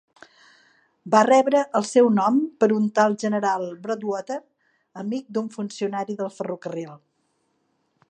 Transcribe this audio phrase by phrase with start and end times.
[1.15, 4.41] Va rebre el seu nom per un tal general Broadwater,
[5.05, 6.95] amic d'un funcionari del ferrocarril.